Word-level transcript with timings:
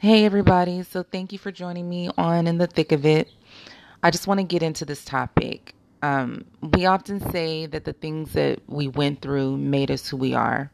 Hey, 0.00 0.26
everybody. 0.26 0.82
So, 0.82 1.02
thank 1.02 1.32
you 1.32 1.38
for 1.38 1.50
joining 1.50 1.88
me 1.88 2.10
on 2.18 2.46
In 2.46 2.58
the 2.58 2.66
Thick 2.66 2.92
of 2.92 3.06
It. 3.06 3.30
I 4.02 4.10
just 4.10 4.26
want 4.26 4.38
to 4.38 4.44
get 4.44 4.62
into 4.62 4.84
this 4.84 5.02
topic. 5.02 5.74
Um, 6.02 6.44
we 6.60 6.84
often 6.84 7.20
say 7.30 7.64
that 7.64 7.86
the 7.86 7.94
things 7.94 8.34
that 8.34 8.60
we 8.66 8.86
went 8.86 9.22
through 9.22 9.56
made 9.56 9.90
us 9.90 10.06
who 10.06 10.18
we 10.18 10.34
are, 10.34 10.70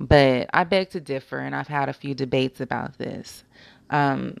but 0.00 0.48
I 0.54 0.64
beg 0.64 0.88
to 0.90 1.00
differ, 1.00 1.38
and 1.38 1.54
I've 1.54 1.68
had 1.68 1.90
a 1.90 1.92
few 1.92 2.14
debates 2.14 2.62
about 2.62 2.96
this. 2.96 3.44
Um, 3.90 4.38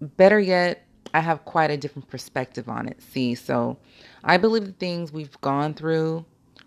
better 0.00 0.40
yet, 0.40 0.84
I 1.14 1.20
have 1.20 1.44
quite 1.44 1.70
a 1.70 1.76
different 1.76 2.08
perspective 2.08 2.68
on 2.68 2.88
it. 2.88 3.00
See, 3.00 3.36
so 3.36 3.78
I 4.24 4.38
believe 4.38 4.64
the 4.64 4.72
things 4.72 5.12
we've 5.12 5.40
gone 5.40 5.74
through 5.74 6.24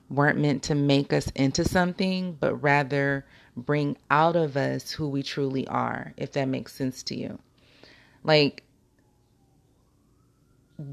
weren't 0.10 0.40
meant 0.40 0.64
to 0.64 0.76
make 0.76 1.12
us 1.12 1.32
into 1.36 1.64
something, 1.64 2.38
but 2.40 2.56
rather 2.56 3.26
bring 3.58 3.98
out 4.12 4.36
of 4.36 4.58
us 4.58 4.92
who 4.92 5.08
we 5.08 5.24
truly 5.24 5.68
are, 5.68 6.14
if 6.18 6.34
that 6.34 6.48
makes 6.48 6.74
sense 6.74 7.04
to 7.04 7.16
you. 7.16 7.40
Like, 8.24 8.64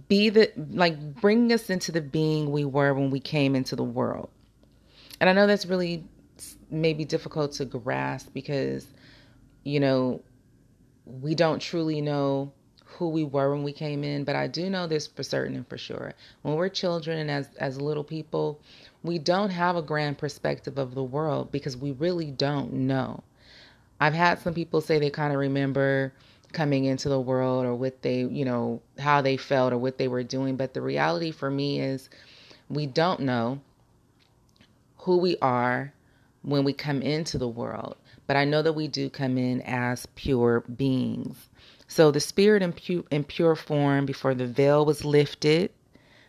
be 0.09 0.29
the, 0.29 0.53
like, 0.71 1.15
bring 1.17 1.53
us 1.53 1.69
into 1.69 1.93
the 1.93 2.01
being 2.01 2.53
we 2.53 2.65
were 2.65 2.95
when 2.95 3.11
we 3.11 3.21
came 3.21 3.55
into 3.55 3.77
the 3.77 3.85
world. 3.85 4.31
And 5.21 5.29
I 5.29 5.33
know 5.33 5.47
that's 5.47 5.67
really 5.67 6.05
maybe 6.71 7.05
difficult 7.05 7.53
to 7.53 7.65
grasp 7.65 8.33
because, 8.33 8.87
you 9.65 9.81
know, 9.81 10.23
we 11.05 11.35
don't 11.35 11.61
truly 11.61 12.01
know 12.01 12.53
who 12.93 13.09
we 13.09 13.25
were 13.25 13.55
when 13.55 13.63
we 13.63 13.73
came 13.73 14.05
in, 14.05 14.25
but 14.25 14.37
I 14.37 14.47
do 14.47 14.71
know 14.71 14.87
this 14.87 15.07
for 15.07 15.23
certain 15.23 15.57
and 15.57 15.69
for 15.69 15.79
sure. 15.79 16.15
When 16.43 16.55
we're 16.55 16.69
children 16.69 17.19
and 17.19 17.31
as 17.31 17.49
as 17.59 17.81
little 17.81 18.05
people, 18.05 18.61
we 19.03 19.19
don't 19.19 19.51
have 19.51 19.77
a 19.77 19.83
grand 19.83 20.19
perspective 20.19 20.79
of 20.79 20.95
the 20.95 21.03
world 21.03 21.51
because 21.53 21.77
we 21.77 21.93
really 21.93 22.31
don't 22.31 22.73
know. 22.73 23.23
I've 24.01 24.15
had 24.15 24.41
some 24.41 24.55
people 24.55 24.81
say 24.81 24.99
they 24.99 25.11
kind 25.11 25.33
of 25.33 25.39
remember 25.39 26.13
coming 26.53 26.85
into 26.85 27.09
the 27.09 27.21
world 27.21 27.65
or 27.65 27.75
what 27.75 28.03
they, 28.03 28.21
you 28.25 28.45
know, 28.45 28.81
how 28.99 29.23
they 29.23 29.37
felt 29.37 29.73
or 29.73 29.79
what 29.79 29.99
they 29.99 30.09
were 30.09 30.23
doing, 30.23 30.57
but 30.57 30.75
the 30.75 30.83
reality 30.83 31.31
for 31.31 31.51
me 31.51 31.81
is 31.81 32.11
we 32.69 32.87
don't 32.87 33.21
know 33.21 33.61
who 34.99 35.19
we 35.19 35.37
are 35.41 35.93
when 36.43 36.65
we 36.65 36.73
come 36.73 37.03
into 37.03 37.39
the 37.39 37.49
world. 37.49 37.97
But 38.27 38.37
I 38.37 38.45
know 38.45 38.63
that 38.63 38.73
we 38.73 38.89
do 38.89 39.11
come 39.11 39.37
in 39.39 39.61
as 39.63 40.07
pure 40.15 40.61
beings. 40.61 41.49
So 41.93 42.11
the 42.11 42.21
spirit 42.21 42.63
in, 42.63 42.73
in 43.11 43.23
pure 43.23 43.55
form 43.55 44.07
before 44.07 44.35
the 44.35 44.47
veil 44.47 44.87
was 44.87 45.05
lifted 45.05 45.71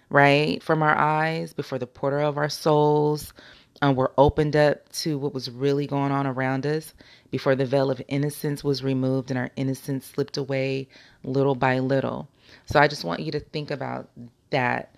right, 0.09 0.61
from 0.61 0.83
our 0.83 0.95
eyes, 0.95 1.53
before 1.53 1.80
the 1.80 1.88
portal 1.88 2.28
of 2.28 2.38
our 2.38 2.50
souls 2.50 3.33
um, 3.81 3.95
were 3.95 4.11
opened 4.17 4.58
up 4.58 4.89
to 4.89 5.17
what 5.17 5.34
was 5.34 5.50
really 5.50 5.88
going 5.88 6.11
on 6.11 6.28
around 6.28 6.67
us, 6.67 6.94
before 7.31 7.56
the 7.56 7.66
veil 7.66 7.89
of 7.89 8.02
innocence 8.09 8.61
was 8.61 8.84
removed 8.84 9.31
and 9.31 9.39
our 9.39 9.52
innocence 9.56 10.06
slipped 10.06 10.36
away 10.36 10.89
little 11.23 11.56
by 11.56 11.80
little. 11.80 12.28
So 12.66 12.80
I 12.80 12.89
just 12.89 13.06
want 13.06 13.22
you 13.22 13.31
to 13.31 13.39
think 13.39 13.72
about 13.72 14.09
that. 14.50 14.94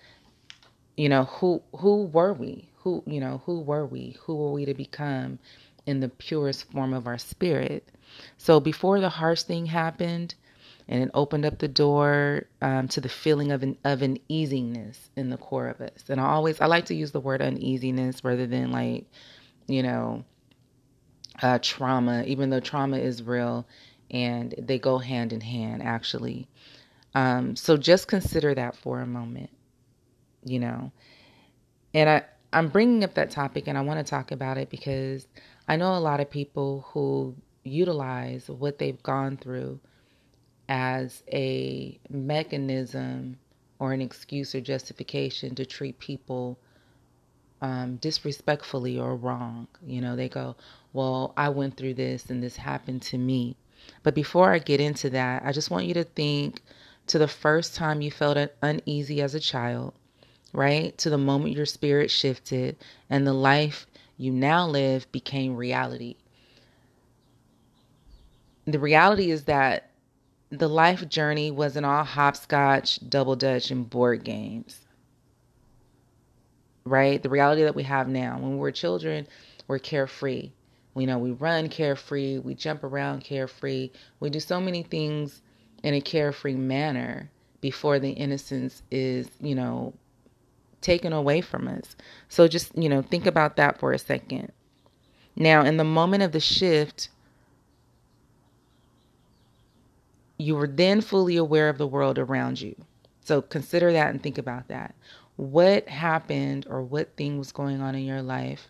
You 0.96 1.08
know, 1.08 1.24
who 1.24 1.62
who 1.76 2.06
were 2.06 2.32
we? 2.32 2.68
Who, 2.78 3.04
you 3.06 3.20
know, 3.20 3.40
who 3.46 3.60
were 3.60 3.86
we? 3.86 4.16
Who 4.22 4.34
were 4.34 4.52
we 4.52 4.64
to 4.64 4.74
become 4.74 5.38
in 5.86 6.00
the 6.00 6.08
purest 6.08 6.70
form 6.72 6.92
of 6.92 7.06
our 7.06 7.18
spirit? 7.18 7.88
So 8.36 8.58
before 8.58 9.00
the 9.00 9.08
harsh 9.08 9.44
thing 9.44 9.66
happened, 9.66 10.34
and 10.88 11.02
it 11.02 11.10
opened 11.14 11.44
up 11.44 11.58
the 11.58 11.68
door 11.68 12.44
um, 12.62 12.88
to 12.88 13.00
the 13.00 13.08
feeling 13.08 13.50
of 13.50 13.62
an 13.62 13.76
of 13.84 14.02
an 14.02 14.18
easiness 14.28 15.10
in 15.16 15.30
the 15.30 15.36
core 15.36 15.68
of 15.68 15.80
us. 15.80 16.04
And 16.08 16.20
I 16.20 16.26
always 16.26 16.60
I 16.60 16.66
like 16.66 16.86
to 16.86 16.94
use 16.94 17.10
the 17.10 17.20
word 17.20 17.42
uneasiness 17.42 18.22
rather 18.22 18.46
than 18.46 18.70
like, 18.70 19.06
you 19.66 19.82
know, 19.82 20.24
uh, 21.42 21.58
trauma, 21.60 22.22
even 22.24 22.50
though 22.50 22.60
trauma 22.60 22.98
is 22.98 23.22
real 23.22 23.66
and 24.10 24.54
they 24.58 24.78
go 24.78 24.98
hand 24.98 25.32
in 25.32 25.40
hand 25.40 25.82
actually. 25.82 26.48
Um, 27.14 27.56
so 27.56 27.76
just 27.76 28.08
consider 28.08 28.54
that 28.54 28.76
for 28.76 29.00
a 29.00 29.06
moment, 29.06 29.50
you 30.44 30.60
know. 30.60 30.92
And 31.94 32.08
I 32.08 32.22
I'm 32.52 32.68
bringing 32.68 33.02
up 33.02 33.14
that 33.14 33.30
topic 33.30 33.66
and 33.66 33.76
I 33.76 33.80
want 33.80 34.04
to 34.04 34.08
talk 34.08 34.30
about 34.30 34.56
it 34.56 34.70
because 34.70 35.26
I 35.66 35.76
know 35.76 35.96
a 35.96 35.98
lot 35.98 36.20
of 36.20 36.30
people 36.30 36.86
who 36.92 37.34
utilize 37.64 38.48
what 38.48 38.78
they've 38.78 39.02
gone 39.02 39.36
through 39.36 39.80
as 40.68 41.22
a 41.32 41.98
mechanism 42.08 43.38
or 43.78 43.92
an 43.92 44.00
excuse 44.00 44.54
or 44.54 44.60
justification 44.60 45.54
to 45.54 45.66
treat 45.66 45.98
people 45.98 46.58
um, 47.60 47.96
disrespectfully 47.96 48.98
or 48.98 49.16
wrong. 49.16 49.68
You 49.86 50.00
know, 50.00 50.16
they 50.16 50.28
go, 50.28 50.56
Well, 50.92 51.32
I 51.36 51.48
went 51.48 51.76
through 51.76 51.94
this 51.94 52.26
and 52.26 52.42
this 52.42 52.56
happened 52.56 53.02
to 53.02 53.18
me. 53.18 53.56
But 54.02 54.14
before 54.14 54.52
I 54.52 54.58
get 54.58 54.80
into 54.80 55.10
that, 55.10 55.42
I 55.44 55.52
just 55.52 55.70
want 55.70 55.86
you 55.86 55.94
to 55.94 56.04
think 56.04 56.62
to 57.08 57.18
the 57.18 57.28
first 57.28 57.74
time 57.74 58.00
you 58.00 58.10
felt 58.10 58.38
uneasy 58.62 59.22
as 59.22 59.34
a 59.34 59.40
child, 59.40 59.94
right? 60.52 60.96
To 60.98 61.10
the 61.10 61.18
moment 61.18 61.54
your 61.54 61.66
spirit 61.66 62.10
shifted 62.10 62.76
and 63.08 63.26
the 63.26 63.32
life 63.32 63.86
you 64.18 64.32
now 64.32 64.66
live 64.66 65.10
became 65.12 65.56
reality. 65.56 66.16
The 68.66 68.80
reality 68.80 69.30
is 69.30 69.44
that 69.44 69.85
the 70.50 70.68
life 70.68 71.08
journey 71.08 71.50
wasn't 71.50 71.86
all 71.86 72.04
hopscotch, 72.04 73.00
double 73.08 73.36
dutch, 73.36 73.70
and 73.70 73.88
board 73.88 74.24
games. 74.24 74.80
Right? 76.84 77.22
The 77.22 77.28
reality 77.28 77.62
that 77.64 77.74
we 77.74 77.82
have 77.82 78.08
now, 78.08 78.38
when 78.38 78.58
we're 78.58 78.70
children, 78.70 79.26
we're 79.66 79.78
carefree. 79.78 80.50
We 80.94 81.04
know 81.04 81.18
we 81.18 81.32
run 81.32 81.68
carefree, 81.68 82.38
we 82.38 82.54
jump 82.54 82.82
around 82.82 83.22
carefree, 83.22 83.90
we 84.18 84.30
do 84.30 84.40
so 84.40 84.60
many 84.60 84.82
things 84.82 85.42
in 85.82 85.92
a 85.92 86.00
carefree 86.00 86.54
manner 86.54 87.30
before 87.60 87.98
the 87.98 88.12
innocence 88.12 88.82
is, 88.90 89.28
you 89.40 89.54
know, 89.54 89.92
taken 90.80 91.12
away 91.12 91.42
from 91.42 91.68
us. 91.68 91.96
So 92.30 92.48
just, 92.48 92.76
you 92.78 92.88
know, 92.88 93.02
think 93.02 93.26
about 93.26 93.56
that 93.56 93.78
for 93.78 93.92
a 93.92 93.98
second. 93.98 94.52
Now, 95.34 95.62
in 95.62 95.76
the 95.76 95.84
moment 95.84 96.22
of 96.22 96.32
the 96.32 96.40
shift, 96.40 97.10
you 100.46 100.54
were 100.54 100.68
then 100.68 101.00
fully 101.00 101.36
aware 101.36 101.68
of 101.68 101.76
the 101.76 101.86
world 101.86 102.18
around 102.18 102.60
you. 102.60 102.76
So 103.24 103.42
consider 103.42 103.92
that 103.92 104.10
and 104.10 104.22
think 104.22 104.38
about 104.38 104.68
that. 104.68 104.94
What 105.34 105.88
happened 105.88 106.66
or 106.70 106.82
what 106.82 107.16
thing 107.16 107.36
was 107.36 107.50
going 107.50 107.80
on 107.80 107.96
in 107.96 108.04
your 108.04 108.22
life 108.22 108.68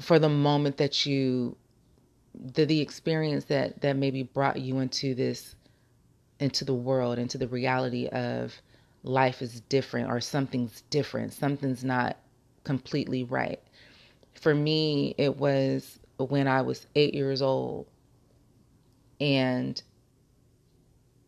for 0.00 0.18
the 0.18 0.30
moment 0.30 0.78
that 0.78 1.04
you 1.04 1.56
the, 2.34 2.64
the 2.64 2.80
experience 2.80 3.44
that 3.44 3.82
that 3.82 3.96
maybe 3.96 4.22
brought 4.22 4.58
you 4.58 4.78
into 4.80 5.14
this 5.14 5.54
into 6.40 6.64
the 6.64 6.74
world 6.74 7.16
into 7.16 7.38
the 7.38 7.46
reality 7.46 8.08
of 8.08 8.52
life 9.04 9.40
is 9.40 9.60
different 9.68 10.10
or 10.10 10.20
something's 10.20 10.82
different 10.90 11.32
something's 11.32 11.84
not 11.84 12.16
completely 12.64 13.22
right 13.22 13.60
for 14.34 14.52
me 14.52 15.14
it 15.16 15.36
was 15.36 16.00
when 16.18 16.48
i 16.48 16.60
was 16.60 16.88
8 16.96 17.14
years 17.14 17.40
old 17.40 17.86
and 19.20 19.80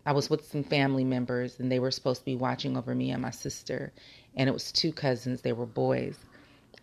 I 0.05 0.13
was 0.13 0.31
with 0.31 0.47
some 0.47 0.63
family 0.63 1.05
members 1.05 1.59
and 1.59 1.71
they 1.71 1.81
were 1.81 1.91
supposed 1.91 2.21
to 2.21 2.25
be 2.25 2.37
watching 2.37 2.77
over 2.77 2.95
me 2.95 3.11
and 3.11 3.21
my 3.21 3.31
sister. 3.31 3.93
And 4.37 4.49
it 4.49 4.53
was 4.53 4.71
two 4.71 4.93
cousins, 4.93 5.43
they 5.43 5.53
were 5.53 5.67
boys. 5.67 6.17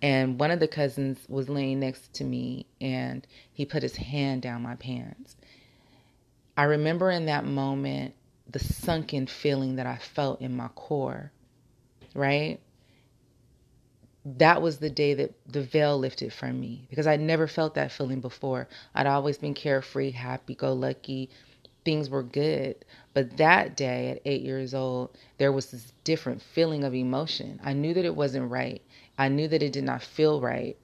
And 0.02 0.38
one 0.38 0.52
of 0.52 0.60
the 0.60 0.68
cousins 0.68 1.20
was 1.30 1.48
laying 1.48 1.80
next 1.80 2.14
to 2.16 2.26
me 2.26 2.66
and 2.82 3.26
he 3.54 3.66
put 3.66 3.82
his 3.82 3.96
hand 3.96 4.42
down 4.42 4.62
my 4.62 4.76
pants. 4.76 5.38
I 6.58 6.64
remember 6.64 7.10
in 7.10 7.28
that 7.28 7.46
moment 7.46 8.14
the 8.50 8.60
sunken 8.60 9.28
feeling 9.28 9.78
that 9.78 9.88
I 9.88 9.96
felt 9.98 10.42
in 10.42 10.56
my 10.56 10.68
core, 10.70 11.32
right? 12.14 12.60
That 14.26 14.62
was 14.62 14.78
the 14.78 14.90
day 14.90 15.14
that 15.14 15.34
the 15.52 15.62
veil 15.62 15.98
lifted 15.98 16.32
from 16.32 16.60
me 16.60 16.86
because 16.90 17.08
I'd 17.08 17.20
never 17.20 17.48
felt 17.48 17.76
that 17.76 17.92
feeling 17.92 18.22
before. 18.22 18.68
I'd 18.96 19.08
always 19.08 19.38
been 19.38 19.54
carefree, 19.54 20.12
happy 20.12 20.56
go 20.56 20.74
lucky. 20.74 21.30
Things 21.84 22.10
were 22.10 22.24
good. 22.24 22.86
But 23.14 23.36
that 23.38 23.76
day 23.76 24.12
at 24.12 24.22
eight 24.24 24.42
years 24.42 24.74
old, 24.74 25.18
there 25.38 25.52
was 25.52 25.72
this 25.72 25.92
different 26.06 26.42
feeling 26.42 26.86
of 26.86 26.96
emotion. 26.96 27.60
I 27.64 27.74
knew 27.74 27.94
that 27.94 28.06
it 28.06 28.16
wasn't 28.16 28.50
right. 28.50 28.82
I 29.18 29.28
knew 29.28 29.50
that 29.50 29.62
it 29.62 29.74
did 29.74 29.84
not 29.84 30.02
feel 30.02 30.40
right. 30.40 30.78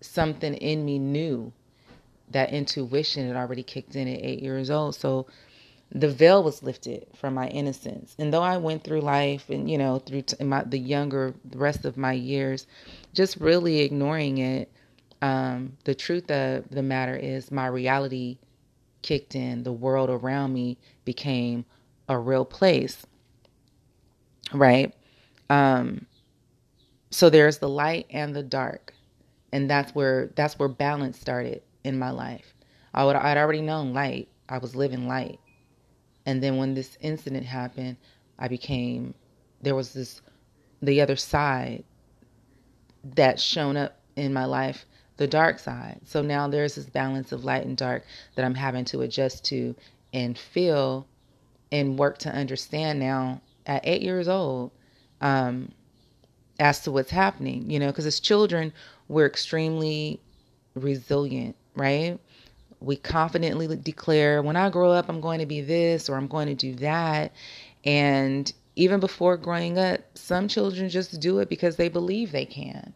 Something 0.00 0.54
in 0.54 0.84
me 0.84 0.98
knew 0.98 1.52
that 2.30 2.52
intuition 2.52 3.28
had 3.28 3.36
already 3.36 3.62
kicked 3.62 3.94
in 3.94 4.08
at 4.08 4.20
eight 4.20 4.42
years 4.42 4.70
old. 4.70 4.96
So 4.96 5.26
the 5.94 6.08
veil 6.08 6.42
was 6.42 6.62
lifted 6.62 7.06
from 7.14 7.34
my 7.34 7.46
innocence. 7.48 8.16
And 8.18 8.34
though 8.34 8.42
I 8.42 8.56
went 8.56 8.82
through 8.82 9.00
life 9.00 9.48
and, 9.48 9.70
you 9.70 9.78
know, 9.78 10.00
through 10.00 10.22
t- 10.22 10.44
my, 10.44 10.64
the 10.64 10.78
younger, 10.78 11.34
the 11.44 11.58
rest 11.58 11.84
of 11.84 11.96
my 11.96 12.12
years, 12.12 12.66
just 13.12 13.36
really 13.36 13.80
ignoring 13.80 14.38
it, 14.38 14.72
um, 15.22 15.76
the 15.84 15.94
truth 15.94 16.30
of 16.30 16.68
the 16.70 16.82
matter 16.82 17.14
is 17.14 17.52
my 17.52 17.68
reality 17.68 18.38
kicked 19.02 19.36
in. 19.36 19.62
The 19.62 19.72
world 19.72 20.10
around 20.10 20.52
me 20.52 20.78
became 21.04 21.64
a 22.08 22.18
real 22.18 22.44
place. 22.44 23.06
Right? 24.52 24.92
Um, 25.48 26.06
so 27.10 27.30
there's 27.30 27.58
the 27.58 27.68
light 27.68 28.06
and 28.10 28.34
the 28.34 28.42
dark. 28.42 28.92
And 29.52 29.70
that's 29.70 29.94
where 29.94 30.32
that's 30.34 30.58
where 30.58 30.68
balance 30.68 31.20
started 31.20 31.62
in 31.84 31.96
my 31.96 32.10
life. 32.10 32.52
I 32.92 33.04
would 33.04 33.14
I'd 33.14 33.36
already 33.36 33.62
known 33.62 33.94
light. 33.94 34.28
I 34.48 34.58
was 34.58 34.74
living 34.74 35.06
light. 35.06 35.38
And 36.26 36.42
then 36.42 36.56
when 36.56 36.74
this 36.74 36.96
incident 37.00 37.44
happened, 37.46 37.96
I 38.38 38.48
became 38.48 39.14
there 39.60 39.74
was 39.74 39.92
this 39.92 40.20
the 40.82 41.00
other 41.00 41.16
side 41.16 41.84
that 43.14 43.40
shown 43.40 43.76
up 43.76 43.98
in 44.16 44.32
my 44.32 44.44
life, 44.44 44.86
the 45.16 45.26
dark 45.26 45.58
side. 45.58 46.00
So 46.04 46.22
now 46.22 46.48
there's 46.48 46.74
this 46.74 46.86
balance 46.86 47.32
of 47.32 47.44
light 47.44 47.66
and 47.66 47.76
dark 47.76 48.04
that 48.34 48.44
I'm 48.44 48.54
having 48.54 48.84
to 48.86 49.02
adjust 49.02 49.44
to 49.46 49.74
and 50.12 50.38
feel 50.38 51.06
and 51.72 51.98
work 51.98 52.18
to 52.18 52.30
understand 52.30 53.00
now 53.00 53.40
at 53.66 53.86
eight 53.86 54.02
years 54.02 54.28
old 54.28 54.70
um, 55.20 55.72
as 56.58 56.80
to 56.80 56.92
what's 56.92 57.10
happening, 57.10 57.70
you 57.70 57.78
know, 57.78 57.88
because 57.88 58.06
as 58.06 58.20
children, 58.20 58.72
we're 59.08 59.26
extremely 59.26 60.20
resilient, 60.74 61.56
right? 61.74 62.18
We 62.84 62.96
confidently 62.96 63.74
declare, 63.76 64.42
when 64.42 64.56
I 64.56 64.70
grow 64.70 64.90
up, 64.90 65.08
I'm 65.08 65.20
going 65.20 65.40
to 65.40 65.46
be 65.46 65.60
this 65.60 66.08
or 66.08 66.16
I'm 66.16 66.28
going 66.28 66.48
to 66.48 66.54
do 66.54 66.74
that. 66.76 67.32
And 67.84 68.52
even 68.76 69.00
before 69.00 69.36
growing 69.36 69.78
up, 69.78 70.00
some 70.14 70.48
children 70.48 70.88
just 70.88 71.20
do 71.20 71.38
it 71.38 71.48
because 71.48 71.76
they 71.76 71.88
believe 71.88 72.32
they 72.32 72.44
can, 72.44 72.92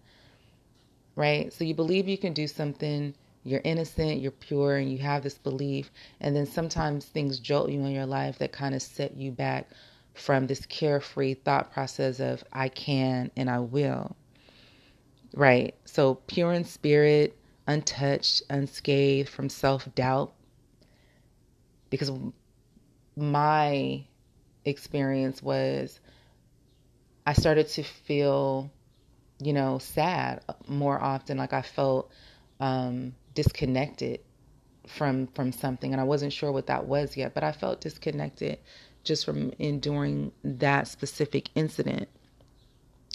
right? 1.14 1.52
So 1.52 1.64
you 1.64 1.74
believe 1.74 2.08
you 2.08 2.18
can 2.18 2.32
do 2.32 2.46
something, 2.46 3.14
you're 3.44 3.60
innocent, 3.64 4.20
you're 4.20 4.32
pure, 4.32 4.76
and 4.76 4.90
you 4.90 4.98
have 4.98 5.22
this 5.22 5.38
belief. 5.38 5.90
And 6.20 6.34
then 6.34 6.46
sometimes 6.46 7.04
things 7.06 7.38
jolt 7.38 7.70
you 7.70 7.80
in 7.80 7.92
your 7.92 8.06
life 8.06 8.38
that 8.38 8.52
kind 8.52 8.74
of 8.74 8.82
set 8.82 9.16
you 9.16 9.30
back 9.30 9.70
from 10.14 10.48
this 10.48 10.66
carefree 10.66 11.34
thought 11.34 11.72
process 11.72 12.18
of 12.18 12.42
I 12.52 12.68
can 12.68 13.30
and 13.36 13.48
I 13.48 13.60
will. 13.60 14.16
Right? 15.34 15.76
So 15.84 16.16
pure 16.26 16.52
in 16.52 16.64
spirit, 16.64 17.37
untouched, 17.68 18.42
unscathed 18.50 19.28
from 19.28 19.48
self 19.48 19.94
doubt. 19.94 20.34
Because 21.90 22.10
my 23.16 24.04
experience 24.64 25.42
was 25.42 26.00
I 27.26 27.34
started 27.34 27.68
to 27.68 27.82
feel, 27.82 28.70
you 29.38 29.52
know, 29.52 29.78
sad 29.78 30.42
more 30.66 30.98
often. 31.00 31.36
Like 31.38 31.52
I 31.52 31.62
felt 31.62 32.10
um, 32.58 33.14
disconnected 33.34 34.20
from 34.86 35.26
from 35.28 35.52
something, 35.52 35.92
and 35.92 36.00
I 36.00 36.04
wasn't 36.04 36.32
sure 36.32 36.50
what 36.50 36.66
that 36.68 36.86
was 36.86 37.16
yet. 37.16 37.34
But 37.34 37.44
I 37.44 37.52
felt 37.52 37.82
disconnected 37.82 38.58
just 39.04 39.24
from 39.26 39.52
enduring 39.58 40.32
that 40.42 40.88
specific 40.88 41.50
incident. 41.54 42.08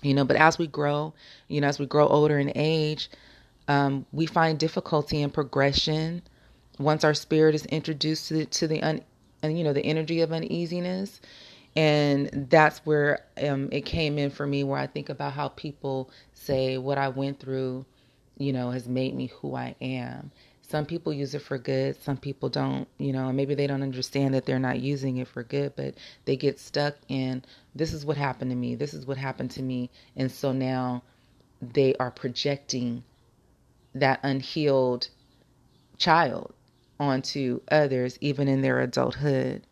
You 0.03 0.13
know, 0.13 0.25
but 0.25 0.35
as 0.35 0.59
we 0.59 0.67
grow, 0.67 1.13
you 1.47 1.61
know, 1.61 1.67
as 1.67 1.79
we 1.79 1.85
grow 1.87 2.07
older 2.07 2.37
in 2.37 2.51
age, 2.55 3.09
um, 3.67 4.05
we 4.11 4.25
find 4.25 4.59
difficulty 4.59 5.21
in 5.21 5.29
progression 5.29 6.21
once 6.79 7.03
our 7.03 7.13
spirit 7.13 7.55
is 7.55 7.65
introduced 7.67 8.27
to 8.27 8.33
the, 8.35 8.45
to 8.45 8.67
the 8.67 8.81
un, 8.83 9.01
and 9.41 9.57
you 9.57 9.63
know 9.63 9.73
the 9.73 9.85
energy 9.85 10.21
of 10.21 10.31
uneasiness. 10.31 11.21
And 11.75 12.47
that's 12.51 12.79
where 12.85 13.25
um, 13.41 13.69
it 13.71 13.81
came 13.81 14.19
in 14.19 14.29
for 14.29 14.45
me 14.45 14.63
where 14.63 14.79
i 14.79 14.85
think 14.85 15.09
about 15.09 15.33
how 15.33 15.47
people 15.49 16.11
say 16.33 16.77
what 16.77 16.99
i 16.99 17.09
went 17.09 17.39
through 17.39 17.83
you 18.37 18.53
know 18.53 18.69
has 18.69 18.87
made 18.87 19.15
me 19.15 19.27
who 19.27 19.55
i 19.55 19.75
am. 19.81 20.31
Some 20.61 20.85
people 20.85 21.13
use 21.13 21.35
it 21.35 21.41
for 21.43 21.57
good, 21.59 22.01
some 22.01 22.17
people 22.17 22.49
don't, 22.49 22.87
you 22.97 23.13
know, 23.13 23.27
and 23.27 23.37
maybe 23.37 23.53
they 23.53 23.67
don't 23.67 23.83
understand 23.83 24.33
that 24.33 24.45
they're 24.45 24.57
not 24.57 24.79
using 24.79 25.17
it 25.17 25.27
for 25.27 25.43
good, 25.43 25.75
but 25.75 25.93
they 26.25 26.35
get 26.35 26.59
stuck 26.59 26.95
in 27.09 27.43
this 27.75 27.93
is 27.93 28.05
what 28.05 28.17
happened 28.17 28.49
to 28.51 28.57
me, 28.57 28.75
this 28.75 28.93
is 28.93 29.05
what 29.05 29.17
happened 29.17 29.51
to 29.51 29.61
me. 29.61 29.89
And 30.15 30.31
so 30.31 30.51
now 30.51 31.03
they 31.61 31.95
are 31.95 32.11
projecting 32.11 33.03
that 33.95 34.19
unhealed 34.23 35.09
child 35.97 36.53
onto 36.99 37.61
others, 37.71 38.17
even 38.21 38.47
in 38.47 38.61
their 38.61 38.79
adulthood. 38.81 39.63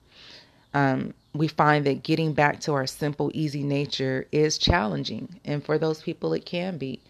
Um, 0.74 1.14
we 1.34 1.48
find 1.48 1.86
that 1.86 2.04
getting 2.04 2.34
back 2.34 2.62
to 2.62 2.74
our 2.74 2.88
simple, 2.88 3.32
easy 3.34 3.64
nature 3.64 4.28
is 4.32 4.58
challenging. 4.58 5.40
And 5.46 5.64
for 5.66 5.78
those 5.78 6.02
people, 6.02 6.34
it 6.34 6.46
can 6.46 6.78
be. 6.78 7.02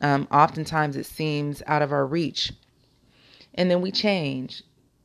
Um, 0.00 0.28
oftentimes, 0.30 0.96
it 0.96 1.06
seems 1.06 1.62
out 1.66 1.82
of 1.82 1.92
our 1.92 2.06
reach 2.06 2.52
and 3.54 3.70
then 3.70 3.80
we 3.80 3.92
change, 3.92 4.62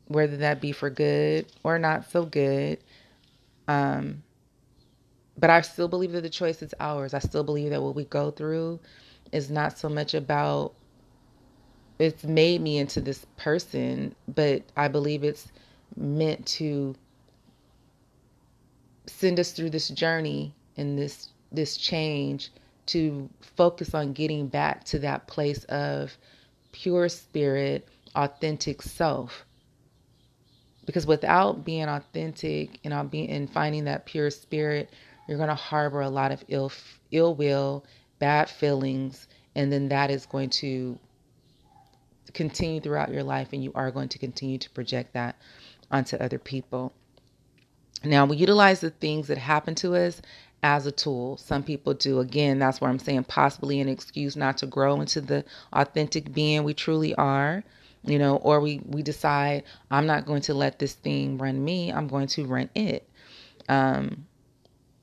whether 0.07 0.37
that 0.37 0.61
be 0.61 0.71
for 0.71 0.89
good 0.89 1.45
or 1.63 1.77
not 1.79 2.09
so 2.09 2.25
good. 2.25 2.79
Um, 3.67 4.23
but 5.37 5.49
I 5.49 5.61
still 5.61 5.87
believe 5.87 6.11
that 6.13 6.21
the 6.21 6.29
choice 6.29 6.61
is 6.61 6.73
ours. 6.79 7.13
I 7.13 7.19
still 7.19 7.43
believe 7.43 7.69
that 7.69 7.81
what 7.81 7.95
we 7.95 8.05
go 8.05 8.31
through 8.31 8.79
is 9.31 9.51
not 9.51 9.77
so 9.77 9.89
much 9.89 10.13
about 10.13 10.73
it's 11.99 12.23
made 12.23 12.61
me 12.61 12.77
into 12.77 13.01
this 13.01 13.25
person, 13.37 14.15
but 14.33 14.63
I 14.77 14.87
believe 14.87 15.23
it's 15.23 15.51
meant 15.97 16.45
to 16.45 16.95
send 19.05 19.39
us 19.39 19.51
through 19.51 19.71
this 19.71 19.89
journey 19.89 20.55
and 20.77 20.97
this 20.97 21.29
this 21.51 21.75
change 21.75 22.51
to 22.85 23.29
focus 23.41 23.93
on 23.93 24.13
getting 24.13 24.47
back 24.47 24.83
to 24.85 24.99
that 24.99 25.27
place 25.27 25.63
of 25.65 26.17
pure 26.71 27.09
spirit 27.09 27.87
authentic 28.15 28.81
self. 28.81 29.45
Because 30.85 31.05
without 31.05 31.65
being 31.65 31.87
authentic 31.87 32.79
and 32.83 33.11
being 33.11 33.29
and 33.29 33.51
finding 33.51 33.83
that 33.85 34.05
pure 34.05 34.29
spirit, 34.31 34.89
you're 35.27 35.37
going 35.37 35.49
to 35.49 35.55
harbor 35.55 36.01
a 36.01 36.09
lot 36.09 36.31
of 36.31 36.43
ill 36.47 36.71
ill 37.11 37.35
will, 37.35 37.83
bad 38.19 38.49
feelings, 38.49 39.27
and 39.53 39.71
then 39.71 39.89
that 39.89 40.09
is 40.09 40.25
going 40.25 40.49
to 40.49 40.97
continue 42.31 42.81
throughout 42.81 43.11
your 43.11 43.23
life 43.23 43.49
and 43.53 43.63
you 43.63 43.71
are 43.75 43.91
going 43.91 44.09
to 44.09 44.19
continue 44.19 44.57
to 44.57 44.69
project 44.71 45.13
that 45.13 45.35
onto 45.91 46.17
other 46.17 46.39
people. 46.39 46.93
Now, 48.03 48.25
we 48.25 48.37
utilize 48.37 48.79
the 48.79 48.91
things 48.91 49.27
that 49.27 49.37
happen 49.37 49.75
to 49.75 49.95
us 49.95 50.21
as 50.63 50.85
a 50.85 50.91
tool. 50.91 51.37
Some 51.37 51.63
people 51.63 51.93
do. 51.93 52.19
Again, 52.19 52.59
that's 52.59 52.79
where 52.79 52.89
I'm 52.89 52.99
saying 52.99 53.25
possibly 53.25 53.81
an 53.81 53.89
excuse 53.89 54.35
not 54.35 54.57
to 54.59 54.65
grow 54.65 55.01
into 55.01 55.21
the 55.21 55.43
authentic 55.73 56.33
being 56.33 56.63
we 56.63 56.73
truly 56.73 57.13
are 57.15 57.63
you 58.03 58.17
know, 58.17 58.37
or 58.37 58.59
we 58.59 58.81
we 58.85 59.01
decide 59.03 59.63
I'm 59.91 60.05
not 60.05 60.25
going 60.25 60.41
to 60.43 60.53
let 60.53 60.79
this 60.79 60.93
thing 60.93 61.37
run 61.37 61.63
me. 61.63 61.91
I'm 61.91 62.07
going 62.07 62.27
to 62.27 62.45
run 62.45 62.69
it. 62.75 63.07
Um, 63.67 64.25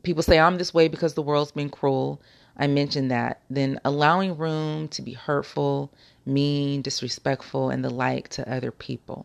people 0.02 0.23
say 0.23 0.38
I'm 0.38 0.59
this 0.59 0.73
way 0.73 0.88
because 0.88 1.14
the 1.14 1.23
world's 1.23 1.52
been 1.52 1.71
cruel. 1.71 2.21
I 2.56 2.66
mentioned 2.68 3.11
that. 3.11 3.42
Then 3.50 3.80
allowing 3.85 4.38
room 4.38 4.88
to 4.88 5.02
be 5.02 5.12
hurtful, 5.12 5.92
mean, 6.26 6.83
disrespectful, 6.83 7.71
and 7.71 7.85
the 7.85 7.90
like 7.90 8.28
to 8.30 8.52
other 8.52 8.71
people. 8.71 9.25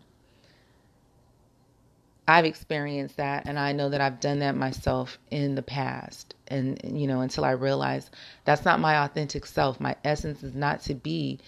I've 2.28 2.46
experienced 2.46 3.18
that, 3.18 3.46
and 3.46 3.60
I 3.60 3.74
know 3.74 3.90
that 3.90 4.00
I've 4.00 4.20
done 4.22 4.40
that 4.40 4.56
myself 4.56 5.18
in 5.32 5.56
the 5.56 5.62
past. 5.62 6.36
And, 6.48 6.80
you 6.84 7.08
know, 7.08 7.22
until 7.22 7.44
I 7.44 7.52
realized 7.52 8.12
that's 8.46 8.64
not 8.64 8.80
my 8.80 9.04
authentic 9.04 9.46
self. 9.46 9.80
My 9.80 9.96
essence 10.04 10.44
is 10.44 10.56
not 10.56 10.82
to 10.84 10.94
be 10.94 11.40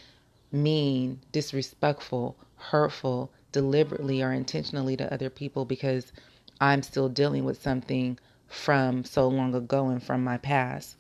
mean, 0.52 1.22
disrespectful, 1.32 2.36
hurtful, 2.56 3.32
deliberately 3.52 4.22
or 4.22 4.34
intentionally 4.34 4.98
to 4.98 5.14
other 5.14 5.30
people 5.30 5.64
because 5.64 6.12
I'm 6.60 6.84
still 6.84 7.08
dealing 7.08 7.46
with 7.46 7.62
something 7.62 8.20
from 8.48 9.04
so 9.04 9.28
long 9.28 9.56
ago 9.56 9.88
and 9.88 10.02
from 10.02 10.24
my 10.24 10.38
past. 10.38 10.98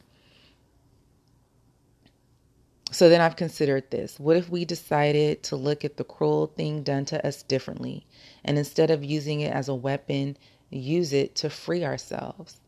So 2.94 3.10
then 3.10 3.22
I've 3.22 3.36
considered 3.36 3.90
this. 3.90 4.20
What 4.20 4.38
if 4.38 4.50
we 4.50 4.66
decided 4.66 5.42
to 5.44 5.56
look 5.56 5.84
at 5.84 5.98
the 5.98 6.04
cruel 6.04 6.46
thing 6.46 6.84
done 6.84 7.06
to 7.06 7.26
us 7.26 7.42
differently 7.42 8.06
and 8.46 8.56
instead 8.56 8.92
of 8.92 9.04
using 9.04 9.42
it 9.42 9.52
as 9.52 9.68
a 9.68 9.74
weapon, 9.74 10.38
use 10.70 11.12
it 11.12 11.34
to 11.38 11.50
free 11.50 11.84
ourselves? 11.84 12.62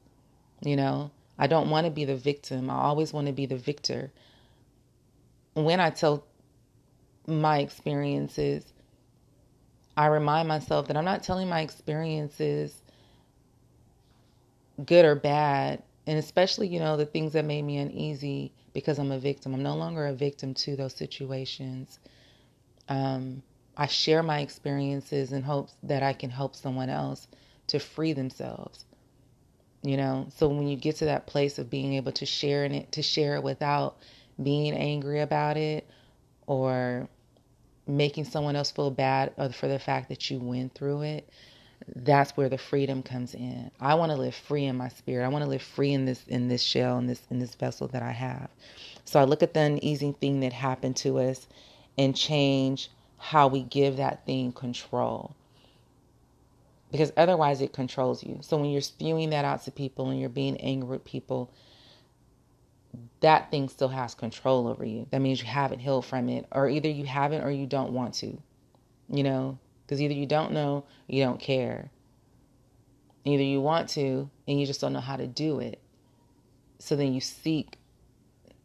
You 0.62 0.78
know, 0.78 1.12
I 1.38 1.46
don't 1.46 1.70
want 1.70 1.86
to 1.86 1.92
be 1.92 2.06
the 2.06 2.16
victim. 2.16 2.72
I 2.72 2.74
always 2.74 3.14
want 3.14 3.28
to 3.28 3.34
be 3.34 3.46
the 3.46 3.56
victor. 3.56 4.12
When 5.54 5.80
I 5.80 5.92
tell 5.92 6.26
my 7.28 7.60
experiences, 7.60 8.74
I 9.96 10.08
remind 10.08 10.48
myself 10.48 10.88
that 10.88 10.98
I'm 10.98 11.06
not 11.06 11.22
telling 11.22 11.50
my 11.50 11.62
experiences 11.62 12.82
good 14.84 15.06
or 15.06 15.14
bad, 15.14 15.84
and 16.08 16.18
especially, 16.18 16.68
you 16.68 16.80
know, 16.80 16.98
the 16.98 17.06
things 17.06 17.34
that 17.34 17.46
made 17.46 17.62
me 17.62 17.78
uneasy 17.78 18.52
because 18.76 19.00
I'm 19.00 19.12
a 19.14 19.18
victim. 19.18 19.54
I'm 19.54 19.64
no 19.64 19.76
longer 19.76 20.06
a 20.06 20.14
victim 20.14 20.54
to 20.54 20.76
those 20.76 20.94
situations. 20.94 21.98
Um, 22.90 23.42
I 23.78 23.88
share 23.88 24.22
my 24.22 24.42
experiences 24.42 25.32
in 25.32 25.44
hopes 25.44 25.74
that 25.84 26.04
I 26.04 26.12
can 26.12 26.30
help 26.30 26.56
someone 26.56 26.90
else 26.90 27.26
to 27.68 27.80
free 27.80 28.12
themselves. 28.12 28.84
You 29.82 29.96
know, 29.96 30.28
so 30.36 30.50
when 30.50 30.68
you 30.68 30.76
get 30.76 30.98
to 30.98 31.06
that 31.06 31.26
place 31.26 31.58
of 31.58 31.70
being 31.70 31.94
able 31.94 32.12
to 32.12 32.26
share 32.26 32.66
in 32.66 32.74
it, 32.74 32.92
to 32.92 33.02
share 33.02 33.36
it 33.36 33.44
without 33.44 33.98
being 34.42 34.74
angry 34.74 35.22
about 35.22 35.56
it 35.56 35.88
or 36.46 37.08
making 37.88 38.26
someone 38.26 38.58
else 38.58 38.72
feel 38.72 38.92
bad 38.92 39.32
for 39.54 39.70
the 39.70 39.80
fact 39.80 40.10
that 40.10 40.30
you 40.30 40.40
went 40.40 40.74
through 40.76 41.04
it, 41.04 41.30
that's 41.94 42.36
where 42.36 42.50
the 42.50 42.58
freedom 42.58 43.04
comes 43.04 43.36
in. 43.36 43.70
I 43.80 43.96
want 43.96 44.12
to 44.12 44.18
live 44.18 44.36
free 44.36 44.66
in 44.66 44.76
my 44.76 44.90
spirit. 44.90 45.26
I 45.26 45.28
want 45.28 45.44
to 45.44 45.50
live 45.50 45.62
free 45.62 45.94
in 45.94 46.06
this 46.06 46.24
in 46.28 46.48
this 46.48 46.64
shell 46.64 46.98
in 46.98 47.08
this 47.08 47.22
in 47.30 47.40
this 47.40 47.56
vessel 47.56 47.88
that 47.90 48.02
I 48.02 48.12
have. 48.12 48.50
So 49.06 49.20
I 49.20 49.26
look 49.26 49.44
at 49.44 49.54
the 49.54 49.62
uneasy 49.62 50.16
thing 50.20 50.40
that 50.40 50.54
happened 50.54 50.98
to 50.98 51.20
us 51.20 51.48
and 51.98 52.16
change 52.16 52.90
how 53.18 53.48
we 53.48 53.64
give 53.64 53.98
that 53.98 54.26
thing 54.26 54.52
control. 54.52 55.36
Because 56.92 57.12
otherwise 57.18 57.62
it 57.62 57.74
controls 57.74 58.24
you. 58.24 58.40
So 58.42 58.58
when 58.58 58.70
you're 58.70 58.82
spewing 58.82 59.32
that 59.32 59.46
out 59.46 59.64
to 59.66 59.72
people 59.72 60.10
and 60.10 60.20
you're 60.20 60.30
being 60.30 60.58
angry 60.58 60.90
with 60.90 61.06
people, 61.06 61.52
that 63.20 63.52
thing 63.52 63.70
still 63.70 63.90
has 63.90 64.16
control 64.16 64.68
over 64.68 64.86
you. 64.86 65.08
That 65.12 65.22
means 65.22 65.42
you 65.42 65.48
haven't 65.48 65.80
healed 65.80 66.06
from 66.06 66.30
it, 66.30 66.46
or 66.52 66.70
either 66.70 66.90
you 66.90 67.06
haven't 67.06 67.44
or 67.44 67.52
you 67.52 67.66
don't 67.66 67.94
want 67.94 68.14
to. 68.16 68.38
You 69.10 69.24
know, 69.24 69.60
because 69.86 70.02
either 70.02 70.14
you 70.14 70.26
don't 70.26 70.52
know 70.52 70.86
you 71.08 71.24
don't 71.24 71.40
care. 71.40 71.92
Either 73.24 73.44
you 73.44 73.62
want 73.62 73.90
to 73.90 74.30
and 74.48 74.60
you 74.60 74.66
just 74.66 74.82
don't 74.82 74.94
know 74.94 75.00
how 75.00 75.16
to 75.16 75.28
do 75.28 75.60
it. 75.60 75.80
So 76.80 76.96
then 76.96 77.14
you 77.14 77.22
seek, 77.22 77.78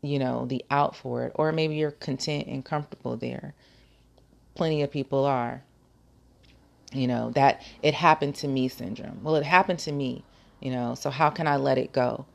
you 0.03 0.19
know, 0.19 0.47
the 0.47 0.65
out 0.71 0.97
for 0.97 1.25
it. 1.25 1.33
Or 1.35 1.53
maybe 1.53 1.77
you're 1.77 1.93
content 1.93 2.47
and 2.47 2.65
comfortable 2.65 3.17
there. 3.17 3.55
Plenty 4.55 4.83
of 4.83 4.91
people 4.91 5.25
are. 5.25 5.63
You 6.93 7.07
know, 7.07 7.31
that 7.31 7.63
it 7.83 7.95
happened 7.95 8.35
to 8.37 8.49
me 8.49 8.69
syndrome. 8.69 9.21
Well, 9.23 9.37
it 9.37 9.45
happened 9.45 9.79
to 9.81 9.93
me, 9.93 10.25
you 10.59 10.73
know, 10.73 10.97
so 10.97 11.09
how 11.09 11.31
can 11.31 11.47
I 11.47 11.57
let 11.57 11.79
it 11.79 11.93
go? 11.93 12.27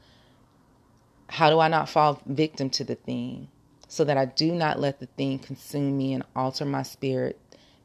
How 1.28 1.50
do 1.50 1.60
I 1.60 1.68
not 1.68 1.90
fall 1.90 2.22
victim 2.26 2.70
to 2.72 2.86
the 2.86 2.96
thing 2.96 3.50
so 3.90 4.06
that 4.06 4.18
I 4.18 4.26
do 4.26 4.54
not 4.54 4.80
let 4.80 5.00
the 5.00 5.08
thing 5.08 5.40
consume 5.40 5.98
me 5.98 6.14
and 6.14 6.24
alter 6.36 6.64
my 6.64 6.84
spirit 6.84 7.38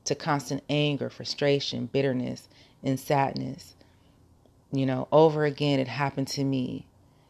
to 0.05 0.15
constant 0.15 0.63
anger, 0.69 1.11
frustration, 1.11 1.87
bitterness, 1.87 2.49
and 2.83 2.99
sadness. 2.99 3.75
You 4.73 4.87
know, 4.87 5.09
over 5.11 5.45
again, 5.45 5.81
it 5.81 5.89
happened 5.89 6.29
to 6.29 6.45
me. 6.45 6.87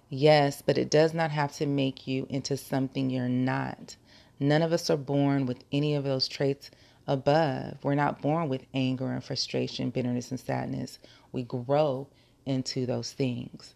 Yes, 0.09 0.63
but 0.65 0.79
it 0.79 0.91
does 0.91 1.15
not 1.15 1.31
have 1.31 1.53
to 1.55 1.67
make 1.67 2.07
you 2.07 2.27
into 2.29 2.57
something 2.57 3.11
you're 3.11 3.29
not. 3.29 3.97
None 4.39 4.63
of 4.63 4.73
us 4.73 4.91
are 4.91 4.97
born 4.97 5.47
with 5.47 5.65
any 5.71 5.95
of 5.95 6.05
those 6.05 6.29
traits 6.29 6.71
above. 7.07 7.79
We're 7.83 7.95
not 7.95 8.21
born 8.21 8.49
with 8.49 8.67
anger 8.75 9.11
and 9.11 9.23
frustration, 9.23 9.91
bitterness, 9.91 10.31
and 10.31 10.41
sadness. 10.41 10.99
We 11.33 11.45
grow 11.45 12.09
into 12.47 12.87
those 12.87 13.13
things. 13.13 13.75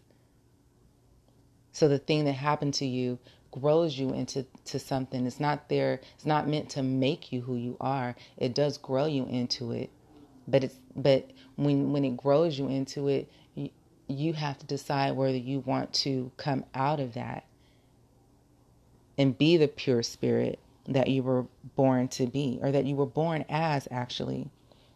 So 1.71 1.87
the 1.87 1.99
thing 1.99 2.25
that 2.25 2.33
happened 2.33 2.73
to 2.75 2.85
you 2.85 3.19
grows 3.61 3.97
you 3.97 4.13
into 4.13 4.45
to 4.65 4.79
something. 4.79 5.25
It's 5.25 5.39
not 5.39 5.69
there. 5.69 6.01
It's 6.15 6.25
not 6.25 6.47
meant 6.47 6.69
to 6.71 6.83
make 6.83 7.31
you 7.31 7.41
who 7.41 7.55
you 7.55 7.77
are. 7.79 8.15
It 8.37 8.53
does 8.53 8.77
grow 8.77 9.05
you 9.05 9.25
into 9.25 9.71
it, 9.71 9.89
but 10.47 10.63
it's 10.63 10.79
but 10.95 11.31
when 11.55 11.91
when 11.91 12.03
it 12.03 12.17
grows 12.17 12.57
you 12.59 12.67
into 12.67 13.07
it, 13.07 13.31
you, 13.55 13.69
you 14.07 14.33
have 14.33 14.57
to 14.59 14.65
decide 14.65 15.15
whether 15.15 15.37
you 15.37 15.59
want 15.59 15.93
to 15.93 16.31
come 16.37 16.65
out 16.73 16.99
of 16.99 17.13
that 17.13 17.45
and 19.17 19.37
be 19.37 19.57
the 19.57 19.67
pure 19.67 20.03
spirit 20.03 20.59
that 20.87 21.07
you 21.07 21.23
were 21.23 21.45
born 21.75 22.07
to 22.09 22.27
be, 22.27 22.59
or 22.61 22.71
that 22.71 22.85
you 22.85 22.95
were 22.95 23.05
born 23.05 23.45
as 23.49 23.87
actually. 23.89 24.49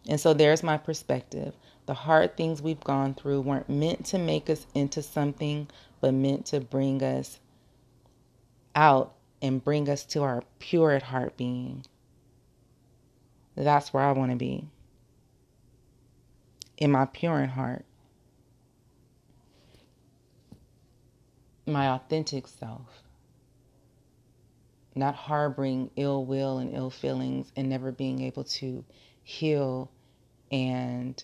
And 0.08 0.20
so 0.20 0.34
there's 0.34 0.63
my 0.63 0.78
perspective. 0.78 1.54
The 1.86 1.94
hard 1.94 2.38
things 2.38 2.62
we've 2.62 2.80
gone 2.80 3.16
through 3.16 3.42
weren't 3.42 3.70
meant 3.70 4.06
to 4.08 4.18
make 4.18 4.50
us 4.50 4.68
into 4.75 5.01
something, 5.01 5.68
but 6.01 6.13
meant 6.13 6.46
to 6.48 6.60
bring 6.60 7.01
us 7.01 7.39
out 8.80 9.16
and 9.42 9.62
bring 9.62 9.90
us 9.90 10.06
to 10.06 10.24
our 10.24 10.42
pure 10.58 10.92
at 10.92 11.04
heart 11.04 11.36
being. 11.36 11.84
That's 13.56 13.94
where 13.94 14.04
I 14.04 14.14
want 14.14 14.32
to 14.32 14.38
be. 14.38 14.70
In 16.78 16.92
my 16.92 17.06
pure 17.06 17.42
at 17.42 17.50
heart. 17.50 17.84
My 21.66 21.90
authentic 21.90 22.48
self. 22.48 23.04
Not 24.96 25.14
harboring 25.14 25.92
ill 25.98 26.24
will 26.26 26.60
and 26.60 26.74
ill 26.74 26.90
feelings 26.90 27.52
and 27.58 27.68
never 27.68 27.92
being 27.92 28.22
able 28.22 28.46
to 28.46 28.86
heal 29.24 29.92
and 30.52 31.22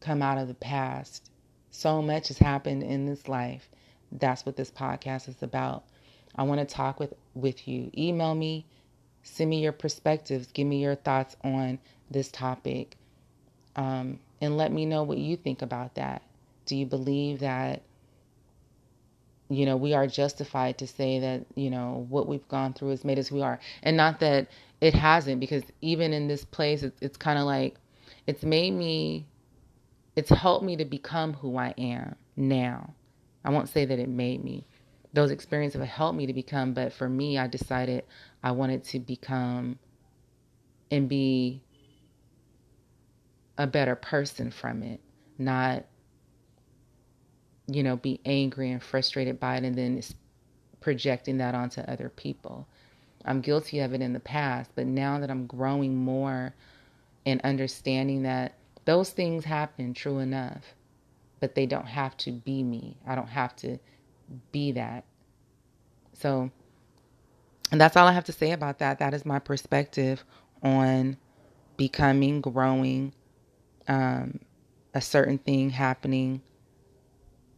come 0.00 0.20
out 0.20 0.36
of 0.36 0.46
the 0.46 0.54
past. 0.54 1.30
So 1.70 2.02
much 2.02 2.28
has 2.28 2.38
happened 2.38 2.82
in 2.82 3.06
this 3.06 3.28
life. 3.28 3.70
That's 4.12 4.44
what 4.44 4.56
this 4.56 4.70
podcast 4.70 5.26
is 5.26 5.42
about. 5.42 5.84
I 6.34 6.44
want 6.44 6.60
to 6.60 6.66
talk 6.66 7.00
with, 7.00 7.14
with 7.34 7.66
you. 7.66 7.90
Email 7.96 8.34
me, 8.34 8.66
send 9.22 9.50
me 9.50 9.60
your 9.62 9.72
perspectives, 9.72 10.46
give 10.48 10.66
me 10.66 10.82
your 10.82 10.94
thoughts 10.94 11.36
on 11.42 11.78
this 12.10 12.30
topic, 12.30 12.96
um, 13.76 14.18
and 14.40 14.56
let 14.56 14.72
me 14.72 14.86
know 14.86 15.02
what 15.02 15.18
you 15.18 15.36
think 15.36 15.62
about 15.62 15.94
that. 15.96 16.22
Do 16.66 16.76
you 16.76 16.86
believe 16.86 17.40
that, 17.40 17.82
you 19.48 19.66
know, 19.66 19.76
we 19.76 19.94
are 19.94 20.06
justified 20.06 20.78
to 20.78 20.86
say 20.86 21.20
that, 21.20 21.46
you 21.54 21.70
know, 21.70 22.06
what 22.08 22.28
we've 22.28 22.46
gone 22.48 22.72
through 22.72 22.90
has 22.90 23.04
made 23.04 23.18
us 23.18 23.28
who 23.28 23.36
we 23.36 23.42
are? 23.42 23.58
And 23.82 23.96
not 23.96 24.20
that 24.20 24.48
it 24.80 24.94
hasn't, 24.94 25.40
because 25.40 25.64
even 25.80 26.12
in 26.12 26.28
this 26.28 26.44
place, 26.44 26.82
it's, 26.82 27.00
it's 27.00 27.16
kind 27.16 27.38
of 27.38 27.46
like, 27.46 27.76
it's 28.26 28.42
made 28.42 28.72
me, 28.72 29.26
it's 30.14 30.30
helped 30.30 30.64
me 30.64 30.76
to 30.76 30.84
become 30.84 31.32
who 31.32 31.56
I 31.56 31.74
am 31.78 32.14
now. 32.36 32.94
I 33.44 33.50
won't 33.50 33.68
say 33.68 33.84
that 33.84 33.98
it 33.98 34.08
made 34.08 34.44
me 34.44 34.64
those 35.12 35.30
experiences 35.30 35.80
have 35.80 35.88
helped 35.88 36.16
me 36.16 36.26
to 36.26 36.32
become. 36.32 36.74
But 36.74 36.92
for 36.92 37.08
me, 37.08 37.38
I 37.38 37.46
decided 37.46 38.04
I 38.42 38.52
wanted 38.52 38.84
to 38.84 38.98
become 38.98 39.78
and 40.90 41.08
be 41.08 41.62
a 43.56 43.66
better 43.66 43.96
person 43.96 44.50
from 44.50 44.82
it, 44.82 45.00
not, 45.36 45.84
you 47.66 47.82
know, 47.82 47.96
be 47.96 48.20
angry 48.24 48.70
and 48.70 48.82
frustrated 48.82 49.40
by 49.40 49.56
it 49.56 49.64
and 49.64 49.76
then 49.76 50.02
projecting 50.80 51.38
that 51.38 51.54
onto 51.54 51.80
other 51.82 52.08
people. 52.08 52.66
I'm 53.24 53.40
guilty 53.40 53.80
of 53.80 53.92
it 53.94 54.00
in 54.00 54.12
the 54.12 54.20
past, 54.20 54.70
but 54.74 54.86
now 54.86 55.18
that 55.18 55.30
I'm 55.30 55.46
growing 55.46 55.96
more 55.96 56.54
and 57.26 57.40
understanding 57.42 58.22
that 58.22 58.54
those 58.84 59.10
things 59.10 59.44
happen, 59.44 59.92
true 59.92 60.18
enough, 60.18 60.74
but 61.40 61.54
they 61.54 61.66
don't 61.66 61.86
have 61.86 62.16
to 62.18 62.32
be 62.32 62.62
me. 62.62 62.96
I 63.06 63.14
don't 63.14 63.28
have 63.28 63.54
to 63.56 63.78
be 64.52 64.72
that. 64.72 65.04
So, 66.14 66.50
and 67.70 67.80
that's 67.80 67.96
all 67.96 68.06
I 68.06 68.12
have 68.12 68.24
to 68.24 68.32
say 68.32 68.52
about 68.52 68.78
that. 68.80 68.98
That 68.98 69.14
is 69.14 69.24
my 69.24 69.38
perspective 69.38 70.24
on 70.62 71.16
becoming, 71.76 72.40
growing, 72.40 73.12
um, 73.86 74.40
a 74.94 75.00
certain 75.00 75.38
thing 75.38 75.70
happening, 75.70 76.42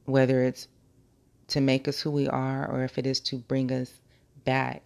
whether 0.05 0.43
it's 0.43 0.69
to 1.49 1.61
make 1.61 1.89
us 1.89 2.01
who 2.01 2.11
we 2.11 2.29
are 2.29 2.71
or 2.71 2.85
if 2.85 2.99
it 2.99 3.07
is 3.07 3.21
to 3.21 3.37
bring 3.37 3.73
us 3.73 4.01
back 4.45 4.83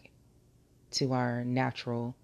to 0.92 1.12
our 1.12 1.44
natural, 1.44 2.14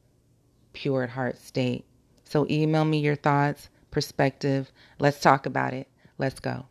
pure 0.73 1.03
at 1.03 1.11
heart 1.11 1.39
state. 1.39 1.85
So, 2.25 2.47
email 2.49 2.85
me 2.85 2.99
your 3.01 3.17
thoughts, 3.17 3.69
perspective. 3.91 4.71
Let's 4.99 5.21
talk 5.21 5.47
about 5.47 5.75
it. 5.75 5.89
Let's 6.17 6.39
go. 6.39 6.67